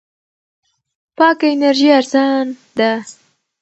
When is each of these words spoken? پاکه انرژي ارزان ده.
پاکه 1.17 1.47
انرژي 1.53 1.87
ارزان 1.97 2.45
ده. 2.77 2.91